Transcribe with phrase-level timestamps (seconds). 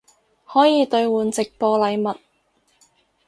[0.47, 2.17] 可以兑换直播禮物